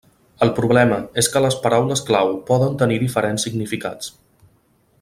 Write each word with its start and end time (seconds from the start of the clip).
El 0.43 0.51
problema 0.59 0.95
és 1.23 1.29
que 1.33 1.43
les 1.45 1.57
paraules 1.65 2.01
clau 2.07 2.33
poden 2.47 2.79
tenir 2.83 2.99
diferents 3.05 3.47
significats. 3.49 4.11